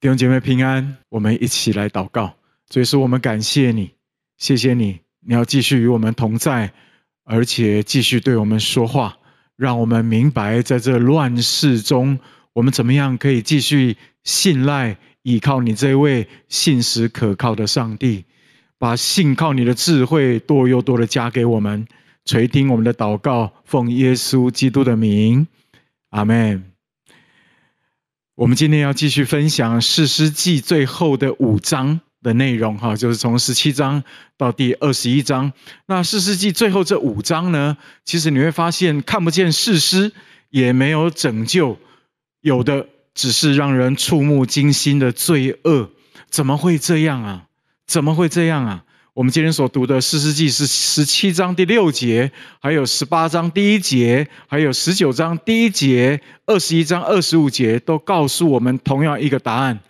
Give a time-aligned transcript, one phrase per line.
[0.00, 2.34] 弟兄姐妹平安，我们一起来祷告。
[2.70, 3.90] 所以说，我们感谢你，
[4.36, 6.72] 谢谢你，你要继续与我们同在，
[7.24, 9.18] 而且继续对我们说话，
[9.56, 12.20] 让我们明白在这乱世中，
[12.52, 18.24] 我们怎么样可以继续信赖、依靠你这位信实可靠的上帝，
[18.78, 21.88] 把信靠你的智慧多又多的加给我们。
[22.24, 25.48] 垂听我们的祷告，奉耶稣基督的名，
[26.10, 26.77] 阿门。
[28.38, 34.04] 我们今天要继续分享《士师记》最后的五章的内容，哈，就是从十七章
[34.36, 35.52] 到第二十一章。
[35.86, 40.12] 那《士师记》最后这五章呢，其实你会发现，看不见士师，
[40.50, 41.78] 也没有拯救，
[42.40, 45.90] 有的只是让人触目惊心的罪恶。
[46.30, 47.46] 怎么会这样啊？
[47.88, 48.84] 怎么会这样啊？
[49.18, 59.80] 我们今天所读的《四世纪》是十七章第六节，还有十八章第一节，还有十九章第一节，二十一章二十五节，都告诉我们同样一个答案，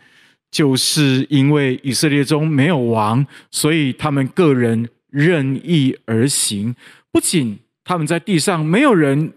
[0.50, 6.74] 就是因为以色列中没有王，所以他们个人任意而行。
[7.12, 9.34] 不仅他们在地上没有人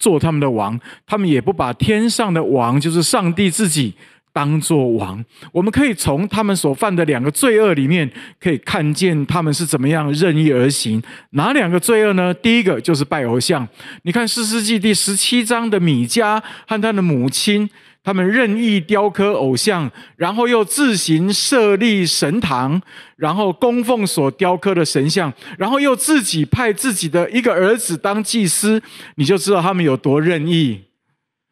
[0.00, 3.94] 做他们的王，他们也不把天上的王，就是上帝自己。
[4.32, 11.02] 当作王，我们可以从他们所犯的两个罪恶里面，可以看见他们是怎么样任意而行。
[11.30, 12.32] 哪两个罪恶呢？
[12.34, 13.66] 第一个就是拜偶像。
[14.02, 17.68] 你看《士师记》第十七章的米迦和他的母亲，
[18.04, 22.80] 他们任意雕刻偶像，然后又自行设立神堂，
[23.16, 28.80] 然后供奉所雕刻的神像，然后又自己派自己的一个儿子当祭司，
[29.16, 30.87] 你就知道他们有多任意。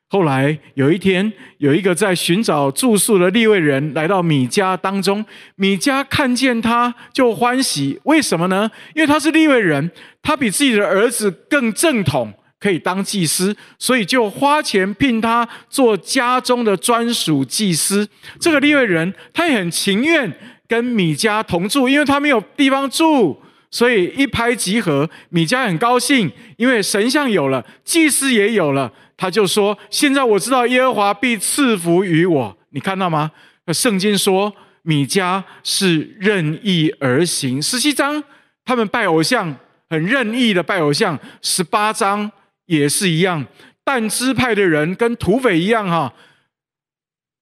[0.09, 5.25] 后来有一天，有一个在寻找住宿的利未人来到米迦当中，
[5.57, 8.71] 米迦看见他就欢喜，为什么呢？
[8.95, 9.91] 因为他是利未人，
[10.23, 18.09] 他比自己的儿子更正统，可以当祭司，所以就花钱聘他做家中的专属祭司。
[18.39, 20.33] 这个利未人他也很情愿
[20.69, 25.11] 跟米迦同住，因为他没有地方住，所以一拍即合。
[25.31, 28.93] 米迦很高兴，因为神像有了，祭司也有了。
[29.17, 32.59] 他就说：“现在我知道耶和华必赐福于我。
[32.71, 33.31] 你看到吗？
[33.73, 37.61] 圣经说米迦是任意而行。
[37.61, 38.23] 十七章
[38.65, 39.57] 他们拜偶像，
[39.89, 41.19] 很任意的拜偶像。
[41.41, 42.31] 十八章
[42.67, 43.47] 也是一样，
[43.83, 46.13] 但支派的人跟土匪一样，哈，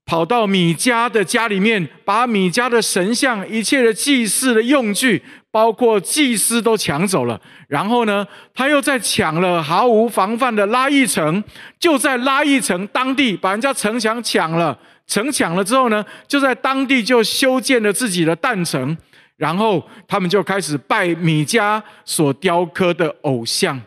[0.06, 5.22] 跑到米迦的家里面，把米迦的神像、一切的祭祀的用具。”
[5.54, 11.44] 包括祭司都抢走了，然后呢，他又在抢了毫无防范的拉亿城，
[11.78, 14.76] 就在拉亿城当地把人家城墙抢了，
[15.06, 18.98] 城抢了之后呢，就在当地就修建了自己的诞城，
[19.36, 23.80] 然后他们就开始拜米迦所雕刻的偶像。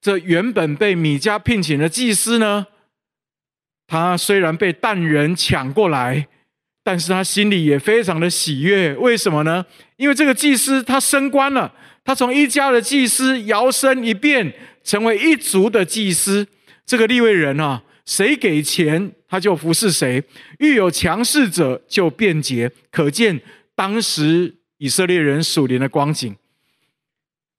[0.00, 2.66] 这原本被米迦聘请的祭司呢，
[3.86, 6.26] 他虽然被但人抢过来。
[6.88, 9.62] 但是他心里也非常的喜悦，为什么呢？
[9.98, 11.70] 因为这个祭司他升官了，
[12.02, 14.50] 他从一家的祭司摇身一变
[14.82, 16.46] 成为一族的祭司。
[16.86, 20.24] 这个立位人啊，谁给钱他就服侍谁，
[20.60, 23.38] 遇有强势者就便捷，可见
[23.74, 26.34] 当时以色列人属灵的光景。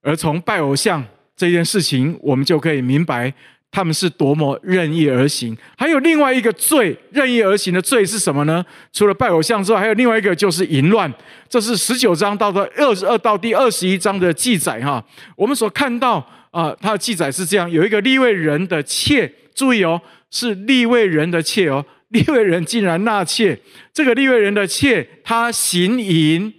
[0.02, 3.36] 而从拜偶像这件事情，我们就可以明白。
[3.72, 8.66] 他们是多么任意而行，还有另外一个罪，任意而行的罪是什么呢？
[8.92, 11.12] 除了拜偶像之外，还有另外一个就是淫乱。
[11.48, 15.04] 这是十九章到的二十二到第二十一章的记载哈。
[15.36, 16.18] 我们所看到
[16.50, 20.02] 啊，它的记载是这样：有一个利未人的妾，注意哦，
[20.32, 23.60] 是利未人的妾哦，利未人竟然纳妾。
[23.94, 26.52] 这个利未人的妾，她行淫，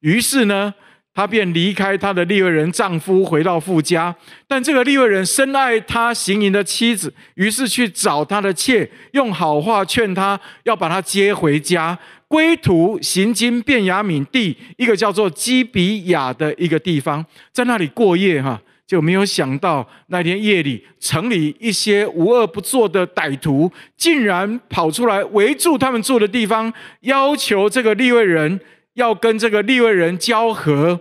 [0.00, 0.74] 于是呢。
[1.14, 4.14] 他便离开他的利未人丈夫，回到父家。
[4.48, 18.40] 但这个利未人深爱他行淫的妻子，于是去找他的妾，用好话劝他，要把他接回家，归途行经便雅悯地一个叫做基比亚的一个地方，在那里过夜。
[18.40, 28.58] 哈，就没有想到那天夜里，城里一些无恶不作的歹徒，竟然跑出来围住他们住的地方，要求这个利未人。
[28.94, 31.00] 要跟这个利未人交合，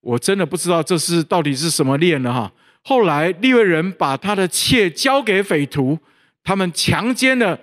[0.00, 2.52] 我真的不知道这是到底是什么恋了哈。
[2.82, 5.96] 后来利未人把他的妾交给匪徒，
[6.42, 7.56] 他们强奸了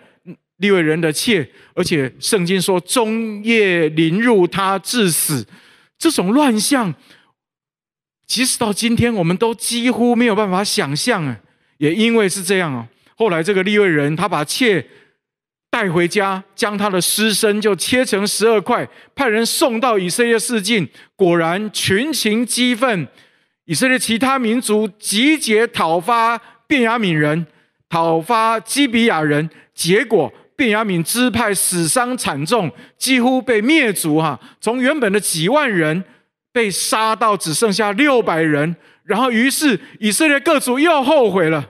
[0.58, 5.46] 利未人的妾，而且圣经说终夜凌辱他致死。
[5.98, 6.94] 这种乱象，
[8.26, 11.38] 即使到今天我们都几乎没有办法想象啊。
[11.78, 12.88] 也因为是这样啊，
[13.18, 14.86] 后来这个利未人他把妾。
[15.72, 20.88] 带回家，将他的尸身就切成十二块，派人送到以色列四境。
[21.16, 23.08] 果然群情激愤，
[23.66, 27.46] 以色列其他民族集结讨伐便雅悯人，
[27.88, 36.04] 讨伐基比亚人，结果便雅悯支派死伤惨重，几乎被灭族哈，从原本的几万人
[36.52, 38.76] 被杀到只剩下六百人。
[39.04, 41.68] 然后，于是以色列各族又后悔了，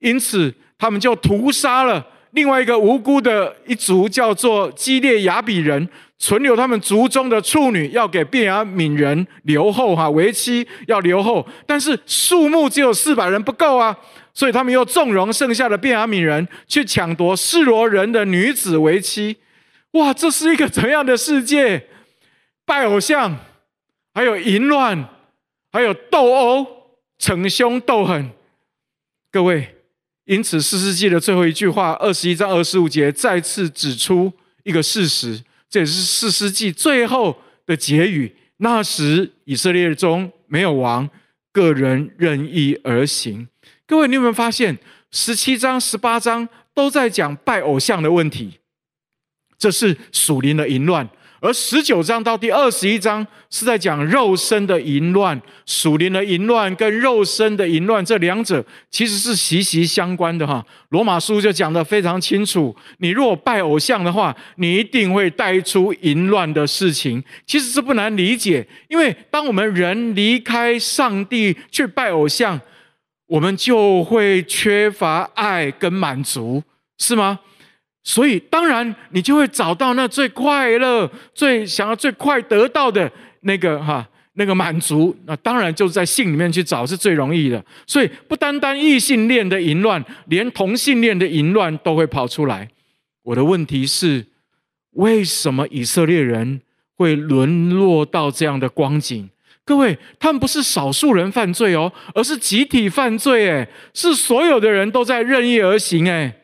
[0.00, 5.88] 因此他们就屠杀了另外一个无辜的一族，叫做基列雅比人，
[6.18, 13.96] 存留他们族中的处女，要给便雅悯人留后哈，为妻要留后，但是数目只有四百人不够啊，
[14.34, 19.36] 所以他们又纵容剩下的便雅悯人去抢夺示罗人的女子为妻。
[19.92, 21.86] 哇，这是一个怎样的世界？
[22.66, 23.36] 拜偶像，
[24.12, 25.08] 还有淫乱。
[25.72, 26.64] 还有斗殴、
[27.18, 28.30] 逞凶斗狠，
[29.32, 29.74] 各位，
[30.24, 34.32] 因此四世纪的最后一句话，二十一章二十五节再次指出
[34.62, 37.36] 一个事实，这也是四世纪最后
[37.66, 38.34] 的结语。
[38.58, 41.08] 那时以色列中没有王，
[41.52, 43.46] 个人任意而行。
[43.86, 44.78] 各位，你有没有发现，
[45.10, 48.60] 十七章、十八章都在讲拜偶像的问题？
[49.58, 51.08] 这是属灵的淫乱。
[51.44, 60.64] 而十九章到第二十一章是在讲肉身的淫乱，属灵的淫乱跟肉身的淫乱这两者其实是息息相关的哈。
[60.88, 67.22] 罗马书就讲得非常清楚，你如果拜偶像的话，你一定会带出淫乱的事情。
[67.44, 72.58] 其实这不难理解，因为当我们人离开上帝去拜偶像，
[73.26, 76.62] 我们就会缺乏爱跟满足，
[76.96, 77.40] 是吗？
[78.06, 83.10] 所以，当然，你就会找到那最快乐、最想要最快得到的
[83.40, 85.16] 那个哈那个满足。
[85.24, 87.64] 那当然就是在性里面去找是最容易的。
[87.86, 92.68] 所以，不单单异性恋的淫乱，连同性恋的淫乱都会跑出来。
[93.22, 94.26] 我的问题是，
[94.90, 96.60] 为什么以色列人
[96.96, 99.30] 会沦落到这样的光景？
[99.64, 106.34] 各位，他们不是少数人犯罪哦，而是集体犯罪，诶，是所有的人都在任意而行，诶。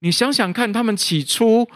[0.00, 1.68] 你想想看，他们起初，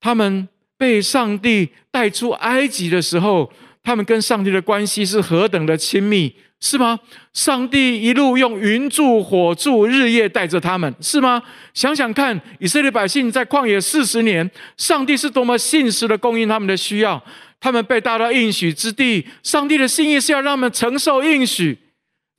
[0.00, 0.48] 他们
[0.78, 7.00] 被上帝带出埃及的时候，他们跟上帝的关系是何等的亲密，是吗？
[7.32, 11.42] 上帝一路用云柱火柱日夜带着他们，是吗？
[11.72, 17.22] 想想看，以色列百姓在旷野四十年，上帝是多么信实的供应他们的需要。
[17.60, 21.78] 他们被带到应许之地，上帝的心意是要让他们承受应许，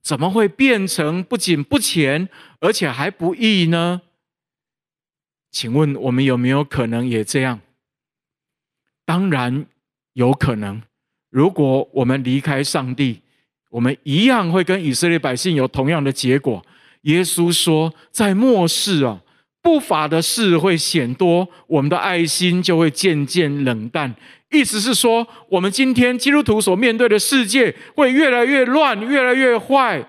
[0.04, 2.30] 怎么会变成不仅不前，
[2.60, 4.02] 而且还不义呢？
[5.56, 7.62] 请问我们有没有可能也这样？
[9.06, 9.66] 当然
[10.12, 10.82] 有可能。
[11.30, 13.22] 如果我们离开上帝，
[13.70, 16.62] 我们一样会跟以色列百姓有同样的结果。
[17.04, 19.22] 耶稣说，在末世啊，
[19.62, 24.14] 不法的事会显多，我们的爱心就会渐渐冷淡。
[24.52, 30.06] 意思是说，我们今天基督徒所面对的世界会越来越乱，越来越坏，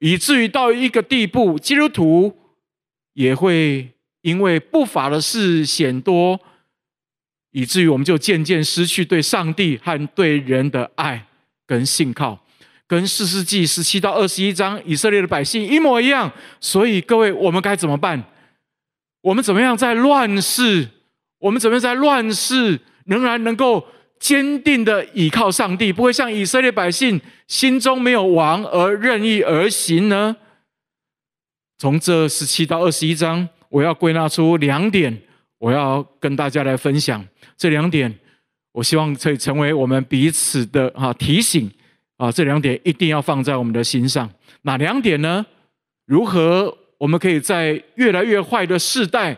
[0.00, 2.36] 以至于到一个地步，基督徒
[3.14, 3.94] 也会。
[4.22, 6.40] 因为不法的事显多，
[7.52, 11.26] 以至于我们就渐渐失去对上帝和对人的爱
[11.66, 12.38] 跟信靠，
[12.86, 16.30] 跟四世纪十七到二十一章以色列的百姓一模一样。
[16.60, 18.22] 所以各位，我们该怎么办？
[19.20, 20.88] 我们怎么样在乱世？
[21.38, 23.86] 我们怎么样在乱世仍然能够
[24.18, 30.36] 坚定的倚靠上帝，不会像以色列百姓心中没有王而任意而行呢？
[31.78, 33.48] 从这十七到二十一章。
[33.70, 35.16] 我要归纳出两点，
[35.58, 37.24] 我要跟大家来分享
[37.56, 38.12] 这两点。
[38.72, 41.70] 我希望可以成为我们彼此的哈提醒
[42.16, 44.30] 啊，这两点一定要放在我们的心上。
[44.62, 45.44] 哪两点呢？
[46.06, 49.36] 如何我们可以在越来越坏的世代，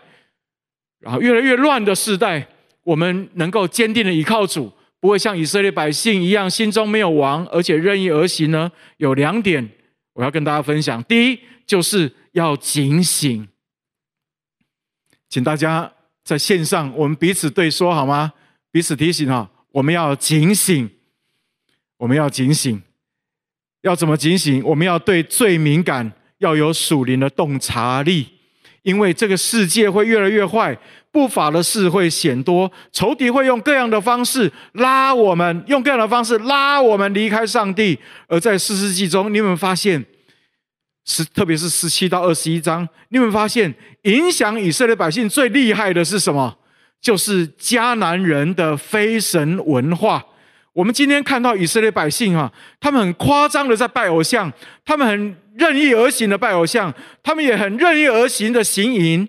[0.99, 2.47] 然后越来越乱的世代，
[2.85, 8.71] 我们能够坚定的倚靠主，不会像以色列百姓一样心中没有王，而且任意而行呢？
[8.99, 9.67] 有两点
[10.13, 11.03] 我要跟大家分享。
[11.05, 13.49] 第一，就是要警醒。
[15.31, 15.91] 请大家
[16.25, 18.33] 在线上，我们彼此对说好吗？
[18.73, 20.91] 彼此提醒哈，我们要警醒，
[21.99, 22.83] 我们要警醒，
[23.83, 24.61] 要怎么警醒？
[24.65, 28.27] 我们要对罪敏感，要有属灵的洞察力，
[28.83, 30.77] 因为这个世界会越来越坏，
[31.13, 37.97] 不法的事会显多，仇敌会用各样的方式拉我们，用各样的方式拉我们离开上帝。
[38.27, 40.05] 而在四世纪中，你有没有发现？
[41.13, 46.57] 是，特别是十七到二十一章，你有没有发现，影响以色列百姓最厉害的是什么？
[47.01, 50.25] 就是迦南人的非神文化。
[50.73, 54.53] 我们今天看到以色列百姓啊，他们很夸张的在拜偶像，
[54.85, 59.29] 他们很任意而行的拜偶像，他们也很任意而行的行淫。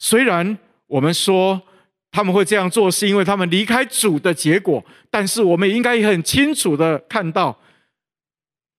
[0.00, 0.58] 虽然
[0.88, 1.62] 我们说
[2.10, 7.56] 他们会这样做，是因为他们离开主的结果，但是我们应该也很清楚的看到，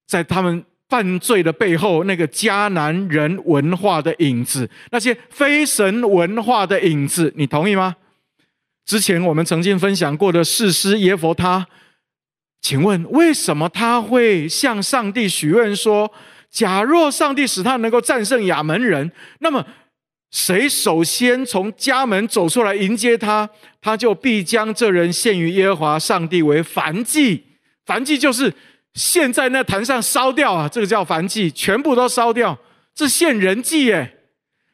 [0.06, 0.62] 在他们。
[0.88, 7.96] 犯罪的背后，那个迦南人文化的影子，那些非神文化的影子，你同意吗？
[8.86, 11.66] 之前我们曾经分享过的士师耶弗他，
[12.62, 16.10] 请问为什么他会向上帝许愿说，
[16.50, 19.66] 假若上帝使他能够战胜亚门人，那么
[20.30, 23.50] 谁首先从家门走出来迎接他，
[23.82, 27.44] 他就必将这人献于耶和华上帝为燔祭。
[27.84, 28.54] 燔祭就是。
[28.98, 32.58] 现在那坛上烧掉啊，这个叫凡祭，全部都烧掉。
[32.92, 34.18] 这献人祭耶，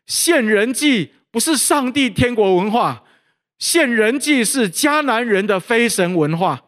[0.07, 3.05] 献人祭不是上帝天国文化，
[3.59, 6.63] 献人祭是迦南人的非神文化。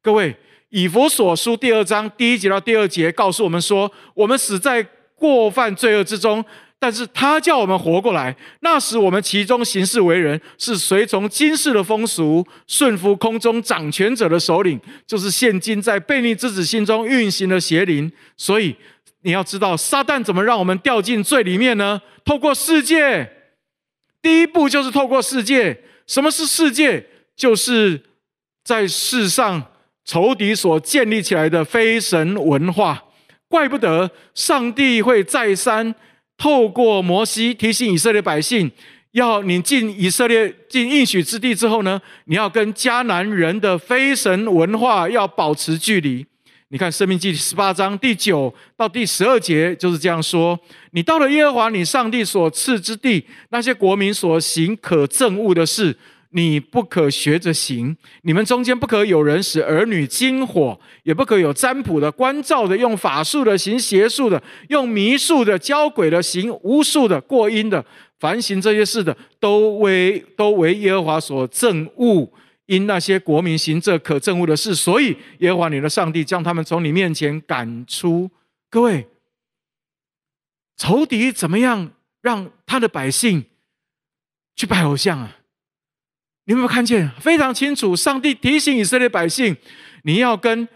[0.00, 0.34] 各位，
[0.70, 4.82] 以弗所书第二章第一节到第二节告诉我们说，我们死在
[5.14, 6.42] 过犯罪恶之中。
[6.82, 18.10] 但是他叫我们活过来，那时我们其中行事为人，是随从今世的风俗，顺服空中掌权者的首领，就是现今在悖逆之子心中运行的邪灵。
[18.36, 18.74] 所以
[19.20, 22.02] 你要知道，撒旦怎么让我们掉进罪里面呢？
[22.24, 23.30] 透过世界，
[24.20, 25.84] 第一步就是透过世界。
[26.08, 27.06] 什么是世界？
[27.36, 28.02] 就是
[28.64, 29.62] 在世上
[30.04, 33.04] 仇敌所建立起来的非神文化。
[33.46, 35.94] 怪不得上帝会再三。
[36.36, 38.70] 透过摩西提醒以色列百姓，
[39.12, 46.26] 要你进以色列进应许之地之后呢，你要跟迦南人的非神文化要保持距离。
[46.68, 50.58] 你看《生命记》十八章第九到第十二节就是这样说：
[50.92, 55.94] 你到了耶和华你上帝所赐之地，那些国民所行可憎恶的事。
[56.34, 67.84] 你不可学着行，你们中间不可有人使儿女经火，也不可有占卜的、关照的、用法术的、行邪术的、用迷术的、教鬼的、行巫术的、过阴的，
[68.18, 72.30] 凡行这些事的，都为都为耶和华所憎恶。
[72.66, 78.30] 因那些国民行这可憎恶的事，所以耶和华你的上帝将他们从你面前赶出。
[78.70, 79.08] 各位，
[80.78, 83.44] 仇敌怎么样让他的百姓
[84.56, 85.38] 去拜偶像啊？
[86.52, 87.10] 有没有看见？
[87.20, 89.56] 非常清楚，上帝提醒以色列百姓：
[90.04, 90.68] 你要跟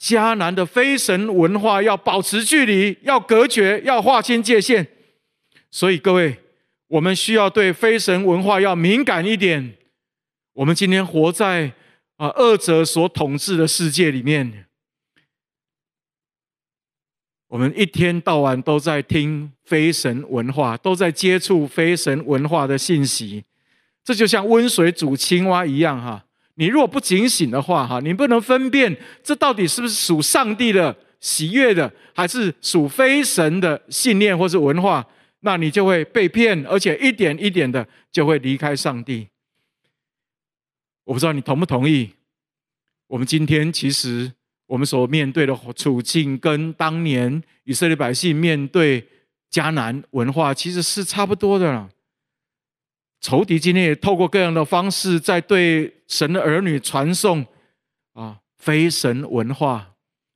[0.00, 4.86] 迦南的非神文化要保持距离，要隔绝，要划清界限。
[5.70, 6.38] 所以各位，
[6.88, 9.74] 我们需要对非神文化要敏感一点。
[10.54, 11.72] 我们今天活在
[12.16, 14.66] 啊恶者所统治的世界里面，
[17.48, 23.44] 我们一天到晚都在听非神文化，都在接触非神文化的信息。
[24.04, 26.24] 这就像温水煮青蛙一样哈，
[26.56, 35.06] 你如果不警醒的话哈，你不能分辨这到底是不是属上帝的喜悦的，还是属非神的信念或是文化，
[35.40, 39.28] 那你就会被骗，而且一点一点的就会离开上帝。
[41.04, 42.10] 我不知道你同不同意？
[43.06, 44.32] 我们今天其实
[44.66, 49.06] 我们所面对的处境，跟当年以色列百姓面对
[49.50, 51.88] 迦南文化其实是差不多的了。
[53.22, 57.46] 仇敌今天也透过各样的方式，在对神的儿女传送
[58.14, 59.86] 啊非神文化，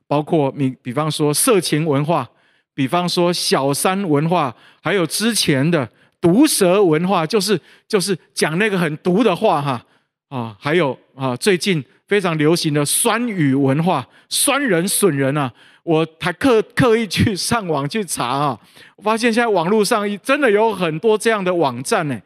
[0.07, 2.27] 包括你比方说色情文化，
[2.75, 5.89] 比方说小三文化，还有之前的
[6.21, 9.85] 毒舌文化，就是就是讲那个很毒的话哈
[10.29, 15.53] 啊，还有啊最近非常流行的酸语文化，酸人损人啊，
[15.83, 18.61] 我还刻刻意去上网去查啊，
[18.95, 22.17] 我发现现在网络上真的有很多这样的网站呢。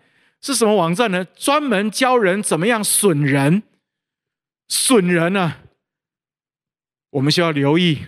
[0.42, 1.24] 是什么网站呢？
[1.36, 3.62] 专门教人怎么样损人，
[4.68, 5.56] 损人呢、
[7.10, 7.98] 我们需要留意。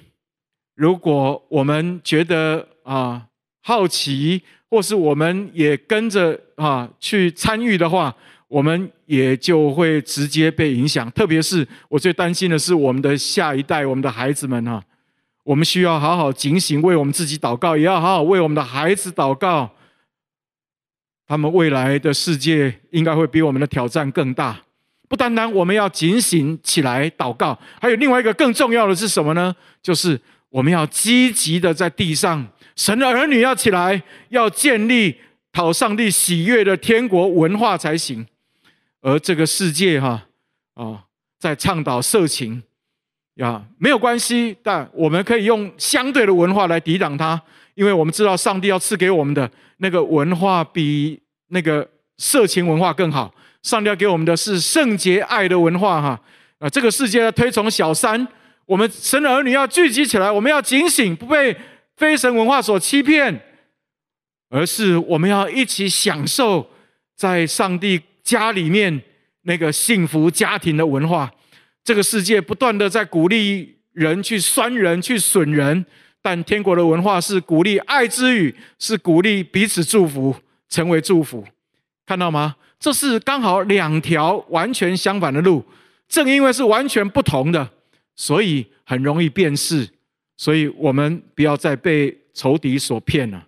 [0.75, 3.27] 如果我们觉得啊
[3.63, 8.17] 好奇，或是我们也跟着啊去参与的话，
[8.49, 11.11] 我们也就会直接被影响。
[11.13, 14.83] 特别是我最担心的是我们的下一代，我们的孩子们啊，
[15.45, 19.71] 我们需要好好警醒，为我们自己祷告，也要好好为我们的孩子祷告。
[21.27, 24.61] 他们未来的世界应该会比我们的挑战更大。
[25.09, 29.55] 不单单我们要警醒起来祷告，还有另外一个更重要的是什么呢？
[29.83, 35.17] 就是我们要积极的在地上，神的儿女要起来，要建立
[35.53, 38.27] 讨上帝喜悦的天国文化才行。
[39.03, 40.23] 而这个世界哈
[40.75, 41.05] 啊，
[41.39, 42.63] 在倡导色情
[43.35, 47.43] 呀，没有关系，但我们可以用相对的文化来抵挡它，
[47.75, 49.51] 因为我们知道上帝要赐给我们的
[49.83, 51.21] 那个文化比。
[51.55, 51.87] 那个
[52.17, 53.31] 色情文化更好，
[53.63, 56.19] 上帝要给我们的是圣洁爱的文化哈
[56.59, 56.71] 啊！
[56.71, 58.27] 这个世界要推崇小三，
[58.65, 61.55] 我们神儿女要聚集起来，我们要警醒，不被
[61.99, 63.39] 非神文化所欺骗，
[64.49, 66.71] 而是我们要一起享受
[67.15, 69.03] 在上帝家里面
[69.43, 71.31] 那个幸福家庭的文化。
[71.85, 75.85] 这个世界不断的在鼓励人去酸人、去损人，
[76.23, 80.35] 但天国的文化是鼓励爱之语，是鼓励彼此祝福，
[80.69, 81.45] 成为祝福。
[82.07, 82.55] 看到吗？
[82.79, 85.65] 这是刚好两条完全相反的路。
[86.09, 87.71] 正因为是完全不同的，
[88.15, 89.89] 所以很容易辨识。
[90.37, 93.47] 所以我们不要再被仇敌所骗了。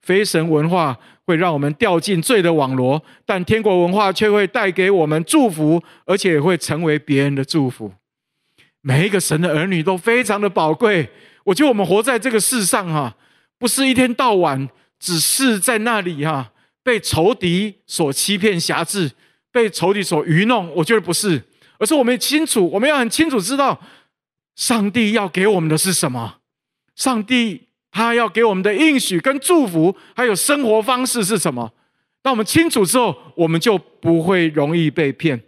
[0.00, 7.92] 非神文化会让我们掉进罪的网罗，但天国文化却会带给我们祝福，而且也会成为别人的祝福。
[8.80, 11.08] 每一个神的儿女都非常的宝贵。
[11.44, 13.14] 我觉得我们活在这个世上哈，
[13.58, 14.68] 不是一天到晚
[14.98, 19.10] 只是在那里哈被仇敌所欺骗、挟制，
[19.50, 20.70] 被仇敌所愚弄。
[20.74, 21.42] 我觉得不是，
[21.78, 23.80] 而是我们清楚，我们要很清楚知道，
[24.56, 26.36] 上帝要给我们的是什么。
[26.94, 31.72] 上帝他要给我们的应许跟祝福，还有生活方式是什么？
[32.22, 35.42] 当我们清楚之后，我们就不会容易被骗。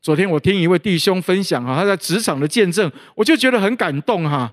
[0.00, 4.52] 昨天我听一位弟兄分享哈，他在职场的见证，我就觉得很感动哈。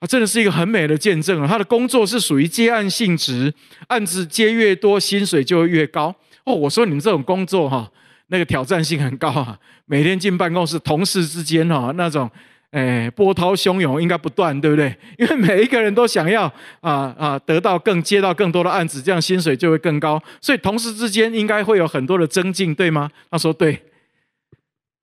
[0.00, 1.46] 啊真的是一个很美的见证啊！
[1.48, 3.52] 他的工作是属于接案性质，
[3.88, 6.14] 案子接越多，薪水就会越高。
[6.44, 7.90] 哦，我说你们这种工作哈，
[8.28, 12.30] 那个挑战性很高啊，每天进办公室，同事之间哈那种，
[12.70, 14.96] 哎，波涛汹涌应该不断，对不对？
[15.18, 16.44] 因为每一个人都想要
[16.80, 23.10] 啊啊得到更接到更多的案子，这样薪水就会更高，所以同事之间应该会有很多的增进，对吗？
[23.30, 23.82] 他说对。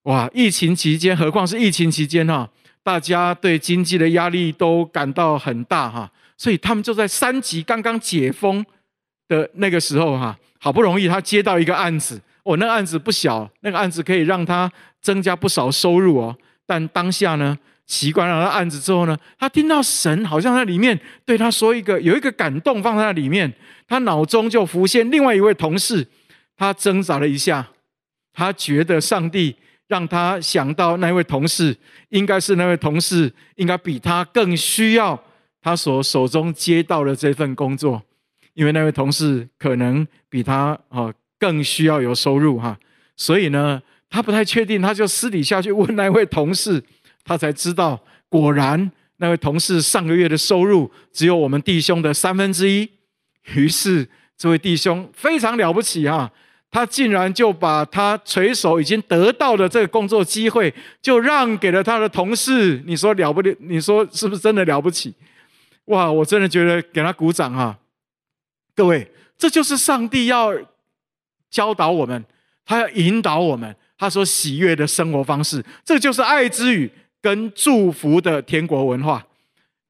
[0.04, 0.30] 哇！
[0.36, 2.48] 疫情期间，何况是疫情期间哈，
[2.86, 8.64] 大家对经济的压力都感到很大哈，所以他们就在三级刚刚解封
[9.28, 16.38] 的那个时候哈，好不容易他接到一个案子，哦，那个案子不小，那个案子可以让他增加不少收入哦。
[16.68, 23.52] 但当下呢，习惯了那案子之后呢，他听到神好像在里面对他说一个，有一个感动放在那里面，
[23.88, 26.08] 他脑中就浮现另外一位同事，
[26.56, 27.68] 他挣扎了一下，
[28.32, 29.56] 他觉得上帝。
[29.88, 31.76] 让他想到那位同事，
[32.10, 35.22] 应该是那位同事应该比他更需要
[35.62, 38.02] 他所手中接到的这份工作，
[38.54, 42.78] 因为那位同事可能比他啊更需要有收入哈，
[43.16, 46.84] 所以呢，他不太确定，他就私底下去问那位同事，
[47.24, 52.90] 他才知道，果然那位同事上个月的收入只有我们弟兄的三分之一，
[53.54, 56.32] 于是这位弟兄非常了不起哈。
[56.76, 62.84] 他竟然就把他垂手已经得到的这个工作机会，就让给了他的同事。
[62.86, 63.56] 你说了不了？
[63.60, 65.14] 你说是不是真的了不起？
[65.86, 66.12] 哇！
[66.12, 67.80] 我真的觉得给他鼓掌啊！
[68.76, 70.54] 各位，这就是上帝要
[71.50, 72.26] 教导我们，
[72.66, 75.64] 他要引导我们，他说喜悦的生活方式。
[75.86, 79.26] 这就是爱之语跟祝福的天国文化。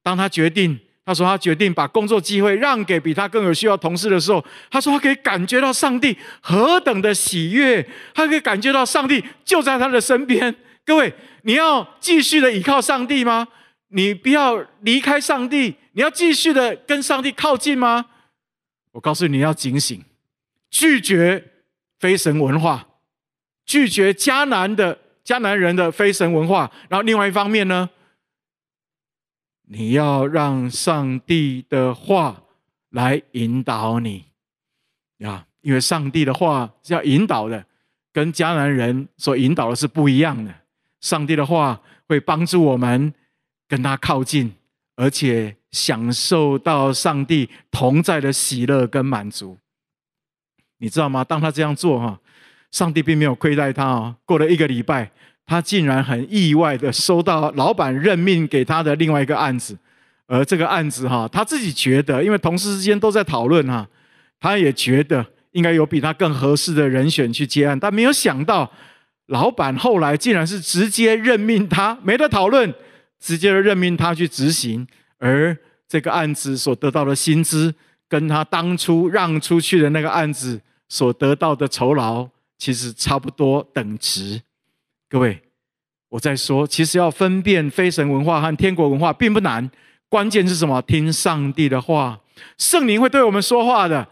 [0.04, 0.78] 当他决定。
[1.06, 10.52] 他说：“他决定把工作机会让给比他更有需要同事的时候，他说他可以感觉到上帝何等的喜悦，他可以感觉到上帝就在他的身边。
[10.84, 13.46] 各位，你要继续的依靠上帝吗？
[13.90, 18.06] 你不要离开上帝，你要继续的跟上帝靠近吗？
[18.90, 20.04] 我告诉你，你要警醒，
[20.68, 21.44] 拒绝
[22.00, 22.84] 非神文化，
[23.64, 26.68] 拒绝迦南的迦南人的非神文化。
[26.88, 27.88] 然后另外一方面呢？”
[29.68, 32.42] 你要让上帝的话
[32.90, 34.26] 来引导你
[35.18, 37.66] 呀，因为上帝的话是要引导的，
[38.12, 40.54] 跟迦南人所引导的是不一样的。
[41.00, 43.12] 上帝的话会帮助我们
[43.66, 44.54] 跟他靠近，
[44.94, 49.58] 而且享受到上帝同在的喜乐跟满足。
[50.78, 51.24] 你知道吗？
[51.24, 52.20] 当他这样做哈，
[52.70, 54.16] 上帝并没有亏待他哦。
[54.24, 55.10] 过了一个礼拜。
[55.46, 59.78] 他竟然很意外的收到老板任命给他的另外一个案子，
[60.26, 63.86] 而这个案子哈，他自己觉得，因为同事之间都在讨论哈，
[64.40, 68.70] 他也觉得应该有比他更合适的人选去接案，但没有想到，
[69.26, 72.74] 老板后来竟然是直接任命他，没得讨论，
[73.20, 74.84] 直接任命他去执行，
[75.18, 75.56] 而
[75.88, 77.72] 这个案子所得到的薪资，
[78.08, 82.28] 跟他当初让出去的那个案子所得到的酬劳，
[82.58, 84.42] 其实差不多等值。
[85.08, 85.40] 各位，
[86.08, 89.70] 我在说，其实要分辨非神文化和天国文化并不难，
[90.08, 90.82] 关键是什么？
[90.82, 92.18] 听上帝的话，
[92.58, 94.08] 圣灵会对我们说话的，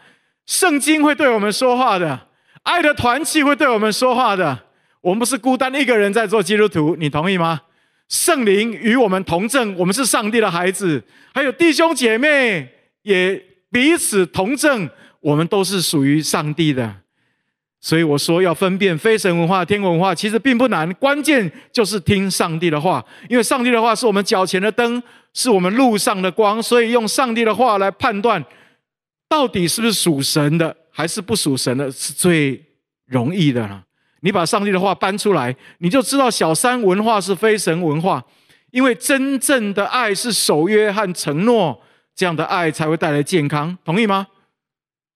[0.46, 2.28] 圣经会对我们说话的，
[2.62, 4.66] 爱的团契会对我们说话的。
[5.00, 7.62] 我们不是孤单一个人在做基督徒，你同意吗？
[8.08, 11.02] 圣灵与我们同证，我们是上帝的孩子，
[11.34, 12.68] 还有弟兄姐妹
[13.02, 14.88] 也彼此同证，
[15.20, 17.03] 我们都是属于上帝的。
[17.84, 25.02] 所以我说要分辨非神文化、天文化，其实并不难，关键就是听上帝的话，因为上帝的话是我们脚前的灯，
[25.34, 28.42] 是我们路上的光，所以用上帝的话来判断，
[29.28, 32.58] 到底是不是属神的，还是不属神的，是最
[33.04, 33.84] 容易的了。
[34.20, 38.24] 你把上帝的话搬出来，你就知道小三文化是非神文化，
[38.70, 41.78] 因为真正的爱是守约和承诺，
[42.16, 44.26] 这样的爱才会带来健康，同意吗？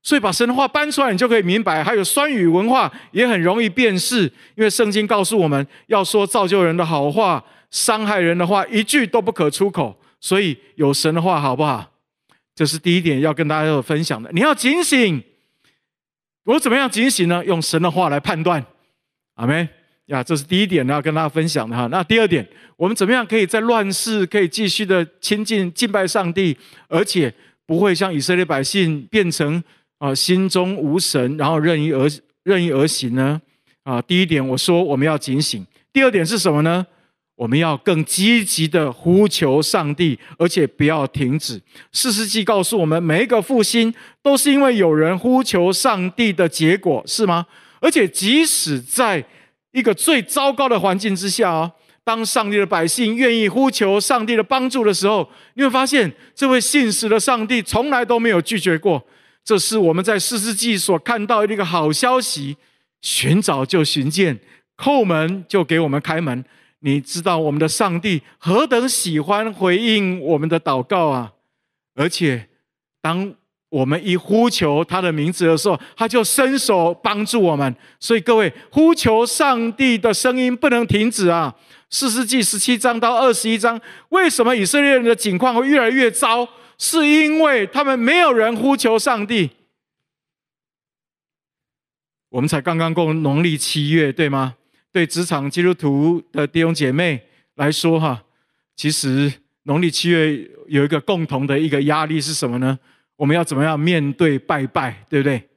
[0.03, 1.83] 所以把神的话搬出来，你就可以明白。
[1.85, 4.23] 还有酸语文化也很容易辨识，
[4.55, 9.99] 因为圣经告诉我们要说造就人的好话，伤害人的话一句都不可出口。
[10.21, 11.93] 所以有神的话好不好？
[12.55, 14.29] 这是第一点要跟大家分享的。
[14.33, 15.23] 你要警醒，
[16.45, 17.45] 我怎么样警醒呢？
[17.45, 18.65] 用神的话来判断，
[19.35, 19.69] 阿们
[20.07, 21.87] 呀，这是第一点要跟大家分享的哈。
[21.89, 22.45] 那第二点，
[22.77, 26.57] 我们怎么样可以在乱世可以继续的亲近敬拜上帝，
[26.89, 27.33] 而且
[27.65, 29.63] 不会像以色列百姓变成
[29.99, 32.09] 啊心中无神，然后任意而
[32.43, 33.41] 任意而行呢？
[33.83, 35.67] 啊，第一点我说我们要警醒。
[35.93, 36.87] 第二点是什么呢？
[37.35, 41.61] 我们要更积极的呼求上帝，而且不要停止。
[41.93, 47.47] 四世纪告诉我们，每一个复兴都是因为有人呼求上帝的结果，是吗？
[47.81, 49.25] 而且即使在
[49.71, 51.71] 一个最糟糕的环境之下哦，
[52.03, 59.01] 当上帝的百姓愿意呼求上帝的帮助的时候，你会发现，这位信实的上帝从来都没有拒绝过。
[59.49, 62.59] 这是我们在四世纪所看到的一个好消息：
[63.01, 64.39] 寻找就寻见，
[64.77, 66.45] 叩门就给我们开门。
[66.81, 71.33] 你知道我们的上帝何等喜欢回应我们的祷告啊！
[71.95, 72.51] 而且，
[73.01, 73.33] 当
[73.71, 77.75] 我们一呼求他的名字的时候，他就伸手帮助我们。
[77.99, 81.55] 所以，各位呼求上帝的声音不能停止啊！
[81.89, 83.81] 四世纪十七章到二十一章，
[84.11, 86.47] 为什么以色列人的境况会越来越糟？
[86.79, 89.51] 是因为他们没有人呼求上帝。
[92.31, 94.55] 我们才刚刚过农历七月，对吗？
[94.93, 97.23] 对职场基督徒的弟兄姐妹
[97.57, 98.25] 来说，哈，
[98.75, 99.33] 其实
[99.65, 102.79] 农历七月有一个共同的一个压力是什么呢？
[103.17, 105.49] 我们要怎么样面对拜拜，对不对？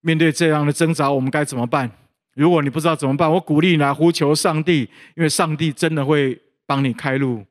[0.00, 1.90] 面对这样的挣扎，我们该怎么办？
[2.34, 7.44] 如果你不知道怎么办，我鼓励你来呼求上帝，因为上帝真的会帮你开路，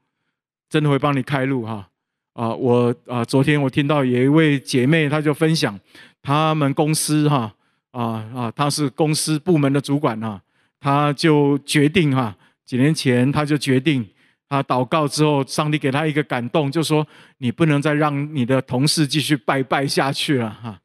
[0.70, 1.90] 真的会帮你开路，哈！
[2.34, 5.80] 啊，我啊，昨天我听到有一位姐妹，她就分享
[6.22, 7.54] 他们公司，哈，
[7.92, 10.42] 啊啊，她是公司部门的主管，哈。
[10.86, 14.06] 他就决定哈，几年前他就决定，
[14.50, 20.78] 她祷告之后，上帝给他一个感动，就说你不能再让你的同事继续拜拜下去了哈。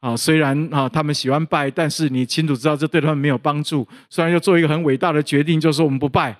[0.00, 3.86] 啊，虽然啊他们喜欢拜，但是你清楚知道这对他们没有帮助。
[4.08, 6.34] 虽然要做一个很伟大的决定，就是我们不拜，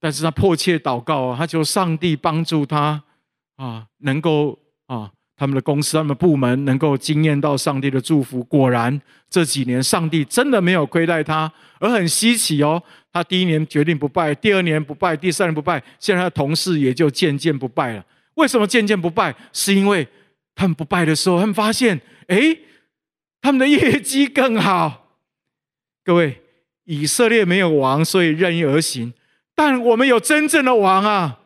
[0.00, 3.04] 但是他迫切祷告啊，他求上帝帮助他
[3.58, 5.10] 啊，能够啊。
[5.40, 12.82] 他们的公司、他们的部门能够惊艳到上帝的祝福，果然这几年上帝真的没有亏待他，而很稀奇哦。
[13.12, 18.04] 他第一年决定不拜，第二年不拜，第三年不拜，现在他的同事也就渐渐不拜了。
[18.34, 19.32] 为什么渐渐不拜？
[19.52, 20.04] 是因为
[20.56, 22.58] 他们不拜的时候，他们发现，哎，
[23.40, 25.20] 他们的业绩更好。
[26.04, 26.42] 各位，
[26.82, 29.14] 以色列没有王，所以任意而行，
[29.54, 31.38] 但我们有真正的王啊。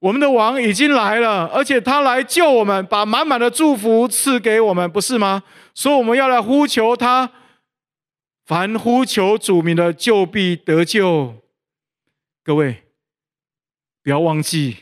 [0.00, 5.42] 我们的王已经来了，而且他来救我们，把满满的祝福赐给我们，不是吗？
[5.74, 7.30] 所以我们要来呼求他，
[8.46, 11.34] 凡呼求主名的，就必得救。
[12.42, 12.84] 各位，
[14.02, 14.78] 不要忘记，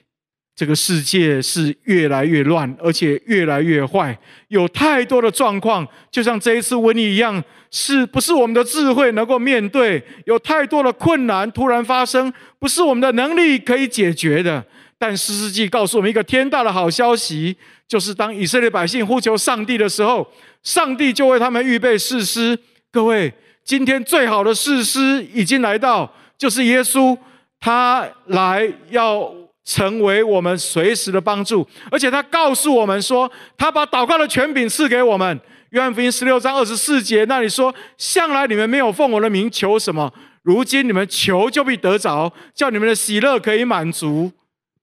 [0.55, 10.01] 这个世界是越来越乱，而且越来越坏，有太多的状况，就像这一次瘟疫一样，是不是我们的智慧能够面对？
[10.27, 14.65] 有太多的困难突然发生，不是我们的能力可以解决的。
[14.99, 17.57] 但士师记告诉我们一个天大的好消息，
[17.87, 20.27] 就是当以色列百姓呼求上帝的时候，
[20.63, 22.59] 上帝就为他们预备士师。
[22.91, 23.33] 各位，
[23.65, 27.17] 今天最好的士师已经来到，就是耶稣，
[27.61, 29.33] 他来要
[29.65, 35.41] 成为我们随时的帮助，而且他告诉我们说，他把祷告的权柄赐给我们。
[35.71, 40.11] 约翰福音十六章二十四节那里说：“向来你们没有奉我的名求什么，
[40.43, 44.33] 如今你们求就必得着，叫你们的喜乐可以满足。”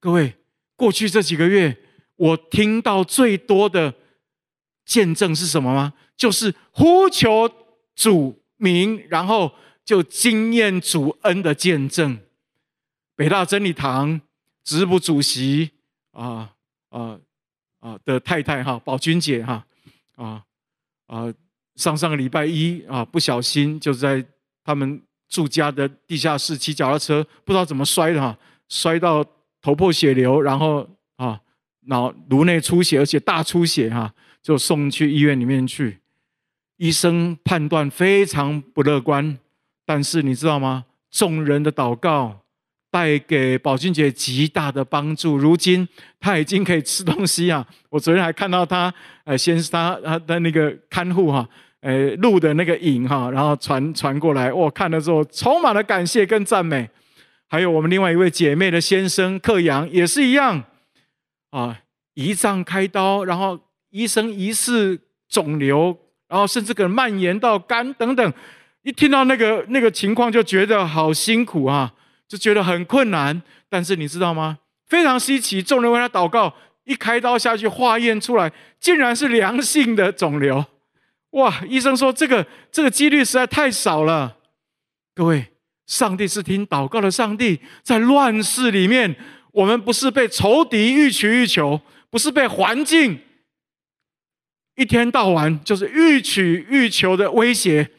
[0.06, 0.36] 各位，
[0.76, 1.76] 过去这几个月，
[2.16, 3.92] 我听到最多的
[4.86, 5.94] 见证是什么吗？
[6.16, 7.50] 就是呼求
[7.96, 9.52] 主名，然后
[9.84, 12.20] 就经验主恩的见证。
[13.16, 14.22] 北大真理堂
[14.64, 15.72] 执部主席
[16.12, 16.54] 啊
[16.90, 17.20] 啊
[17.80, 19.66] 啊的太太哈，宝君姐哈
[20.18, 20.44] 啊
[21.08, 21.34] 啊，
[21.78, 24.24] 上上个礼拜一啊，不小心就在
[24.64, 28.38] 他们住家的地下室骑脚踏车，不知道怎么摔的哈，
[28.70, 29.26] 摔到。
[29.66, 31.42] 头破血流，然后啊，
[31.88, 35.98] 脑颅内出血，而且大出血哈，就送去医院里面去。
[36.78, 39.40] 医生判断非常不乐观，
[39.84, 40.86] 但是你知道吗？
[41.10, 42.42] 众人的祷告
[42.92, 45.36] 带给宝君姐极大的帮助。
[45.36, 45.88] 如今
[46.20, 47.66] 她已经可以吃东西啊！
[47.90, 51.50] 我昨天还看到她，呃，先是她她的那个看护哈，
[51.80, 56.88] 呃，录的那个影哈，然后传传过来，我看了之后充满了感谢跟赞美。
[57.48, 60.64] 还有我们另外一位姐妹的先生克阳也是一样
[61.52, 61.80] 啊，
[62.16, 68.34] 胰脏开刀，然后医生疑似肿瘤，然后甚至可能蔓延到肝等等。
[68.82, 71.94] 一听到那个那个情况，就觉得好辛苦啊，
[72.28, 73.42] 就觉得很困难。
[73.70, 74.60] 但是你知道吗？
[74.88, 76.54] 非常稀奇，众人为他祷告，
[76.84, 80.66] 一开刀下去，化验出来，竟然是良性的肿瘤。
[81.32, 81.64] 哇！
[81.68, 84.38] 医生说这个这个几率实在太少了。
[85.16, 85.48] 各位，
[85.88, 89.16] 上帝是听祷告的上帝，在乱世里面，
[89.52, 93.20] 我们不是被仇敌欲取欲求，不是被环境
[94.76, 97.90] 一天到晚就是欲取欲求的威胁。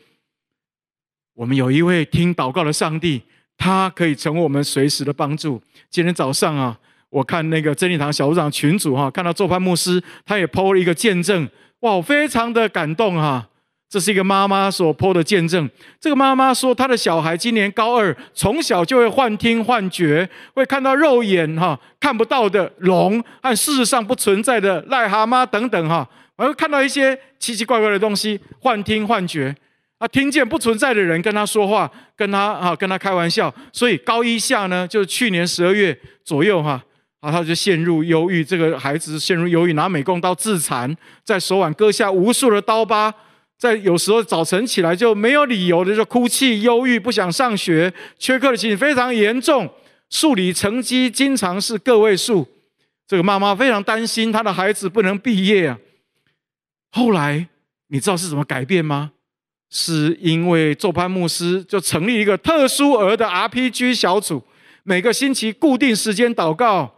[1.35, 3.23] 我们有一位听祷告的上帝，
[3.57, 5.63] 他可以成为我们随时的帮助。
[5.89, 11.49] 今天早上啊，我看那个真理堂小组长群主哈，看到周潘牧师，他也 PO 了一个见证。
[11.81, 13.49] 哇，我非常的感动哈！
[13.89, 15.71] 这是一个妈妈所 PO 的见证。
[16.01, 29.55] 这个妈妈说，她的小孩今年高二，从小就会幻听幻觉，会看到肉眼哈看不到的龙和事实上不存在的癞蛤蟆等等哈，而看到一些奇奇怪怪的东西，幻听幻觉
[29.99, 33.55] 啊，听见不存在的人跟他说话，跟他啊跟他开玩笑。
[33.73, 36.83] 所以高一下呢，就是去年十二月左右哈。
[37.23, 40.95] 然后他就陷入忧郁，这个孩子陷入忧郁，拿美工刀自残，
[41.25, 43.13] 在手腕割下无数的刀疤，
[43.59, 49.69] 在有时候早晨起来就没有理由的就哭泣、忧郁，不想上学，缺课的情形非常严重，
[50.11, 52.47] 数理成绩经常是个位数。
[53.09, 55.79] 这个妈妈非常担心她的孩子不能毕业啊。
[56.91, 57.49] 后来
[57.89, 59.13] 你知道是怎么改变吗？
[59.71, 64.43] 是因为周潘牧师就成立一个特殊儿的 RPG 小组，
[64.85, 66.95] 每个星期固定时间祷告。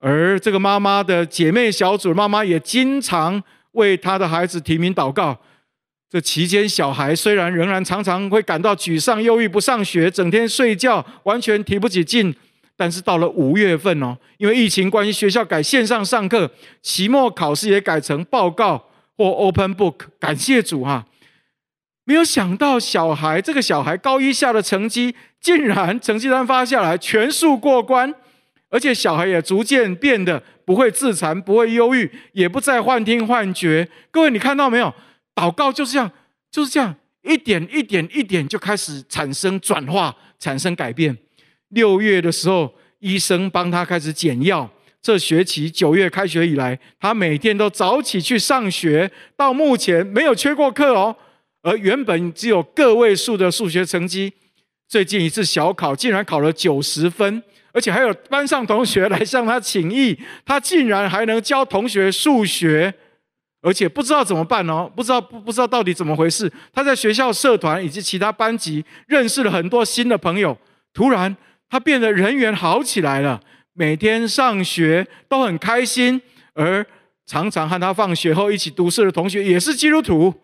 [0.00, 5.38] 而这个妈妈的姐妹小组妈妈也经常为她的孩子提名祷告。
[6.10, 12.34] 这期间，小孩虽然仍然常常会感到沮丧、忧郁，不上学，整天睡觉，完全提不起劲。
[12.76, 16.50] 但是到了五月份哦，因为疫情关系，学校改线上上课，
[16.82, 19.94] 期末考试也改成报告或 open book。
[20.18, 21.06] 感谢主哈！
[22.04, 28.12] 没有想到，小孩这个小孩高一下的成绩，竟然成绩单发下来，全数过关。
[28.70, 33.88] 而且小孩也逐渐变得不会自残，不会忧郁，也不再幻听幻觉。
[34.10, 34.92] 各位，你看到没有？
[35.40, 36.10] 祷告就是这样，
[36.50, 41.16] 就是这样，一点一点一点就开始产生转化，产生改变。
[41.68, 44.70] 六月的时候，医生帮他开始减药。
[45.00, 51.16] 这学期九月开学以来，他每天都早起去上学，到目前没有缺过课哦。
[51.62, 54.30] 而原本只有个位数的数学成绩，
[54.86, 57.42] 最近一次小考竟然考了九十分。
[57.72, 62.92] 而且还有班上同学来向他请益，他竟然还能教同学数学，
[63.62, 66.50] 而且不知道怎么办哦，不知道不不知道到底怎么回事。
[66.72, 70.56] 他在学校社团以及其他班级认识了很多新的朋友，
[70.94, 71.36] 突然
[71.68, 73.40] 他变得人缘好起来了，
[73.74, 76.20] 每天上学都很开心，
[76.54, 76.86] 而
[77.26, 80.34] 常常和他放学后一起读书的同学也是基督徒。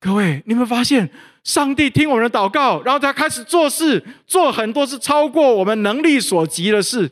[0.00, 1.10] 各位，你有没有发现，
[1.42, 7.10] 上帝听我们的祷告，然后他开始做事，做很多是超过我们能力所及的事。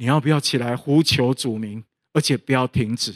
[0.00, 1.84] 你要不要起来呼求主名，
[2.14, 3.14] 而且不要停止？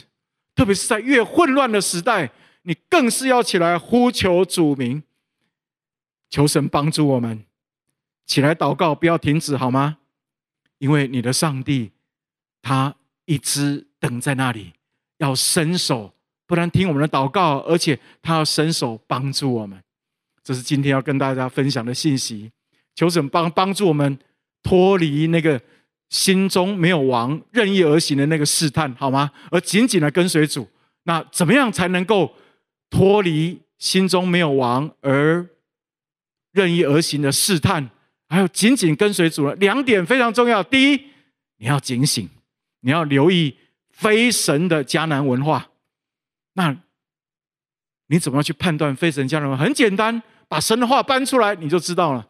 [0.53, 5.01] 特别是在越混乱的时代，你更是要起来呼求主名，
[6.29, 7.43] 求神帮助我们
[8.27, 9.97] 起来祷告，不要停止，好吗？
[10.77, 11.91] 因为你的上帝，
[12.61, 12.93] 他
[13.25, 14.73] 一直等在那里，
[15.17, 16.13] 要伸手。
[16.45, 19.81] 不但听我们的祷告，而且他要伸手帮助我们。
[20.43, 22.51] 这是今天要跟大家分享的信息。
[22.93, 24.19] 求神帮帮助我们
[24.61, 25.59] 脱离那个
[26.09, 29.31] 心中没有王、任意而行的那个试探，好吗？
[29.51, 30.67] 而紧紧的跟随主。
[31.03, 32.33] 那怎么样才能够
[32.89, 35.47] 脱离心中没有王而
[36.51, 37.89] 任意而行的试探？
[38.27, 39.55] 还有紧紧跟随主呢？
[39.55, 40.63] 两点非常重要。
[40.63, 40.97] 第一，
[41.57, 42.27] 你要警醒，
[42.81, 43.55] 你要留意
[43.91, 45.69] 非神的迦南文化。
[46.53, 46.75] 那
[48.07, 49.63] 你怎么样去判断非神迦南文化？
[49.63, 52.27] 很简单，把神的话搬出来，你就知道了，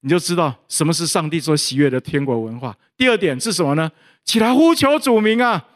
[0.00, 2.76] 你就知道什么是上帝所喜悦的天国文化。
[2.96, 3.90] 第二点是什么呢？
[4.24, 5.66] 起来呼求主名啊！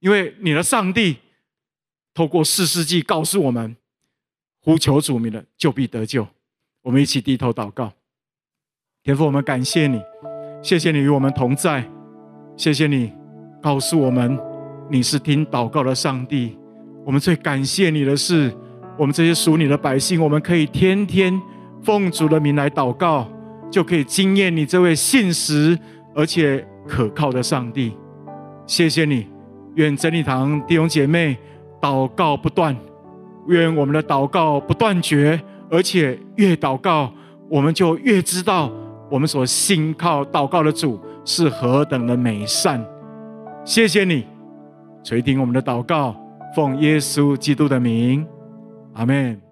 [0.00, 1.16] 因为你的上帝
[2.12, 3.76] 透过四世纪告诉我们，
[4.60, 6.26] 呼求主名的就必得救。
[6.82, 7.92] 我们一起低头祷告，
[9.04, 10.00] 天父，我们感谢你，
[10.60, 11.88] 谢谢你与我们同在，
[12.56, 13.12] 谢谢你
[13.62, 14.36] 告诉我们
[14.90, 16.58] 你是听祷告的上帝。
[17.04, 18.52] 我们最感谢你的是，
[18.98, 21.40] 我们这些属你的百姓，我们可以天天
[21.84, 23.30] 奉主的名来祷告，
[23.72, 25.76] 就可以惊艳你这位信实
[26.14, 27.96] 而且可靠的上帝。
[28.66, 29.26] 谢谢你，
[29.76, 31.36] 愿真理堂弟兄姐妹
[31.80, 32.76] 祷告不断，
[33.48, 37.10] 愿我们的祷告不断绝，而且越祷告
[37.48, 38.70] 我们就越知道
[39.10, 42.84] 我们所信靠祷告的主是何等的美善。
[43.64, 44.26] 谢谢你
[45.02, 46.14] 垂听我们的祷告，
[46.54, 48.26] 奉耶稣基督的名，
[48.92, 49.51] 阿门。